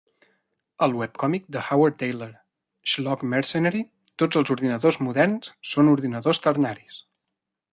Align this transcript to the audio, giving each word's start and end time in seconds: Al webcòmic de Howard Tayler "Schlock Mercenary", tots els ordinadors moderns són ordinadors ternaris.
Al 0.85 0.93
webcòmic 0.99 1.43
de 1.55 1.61
Howard 1.65 1.99
Tayler 2.03 2.29
"Schlock 2.93 3.25
Mercenary", 3.33 3.83
tots 4.23 4.41
els 4.41 4.53
ordinadors 4.57 4.99
moderns 5.09 5.53
són 5.75 5.93
ordinadors 5.93 6.43
ternaris. 6.49 6.99